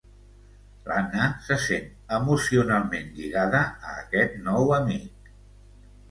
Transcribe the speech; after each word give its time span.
L'Anna 0.85 1.25
se 1.47 1.57
sent 1.65 1.91
emocionalment 2.17 3.11
lligada 3.17 3.59
a 3.89 3.93
aquest 4.05 4.33
nou 4.47 4.73
amic. 4.79 5.29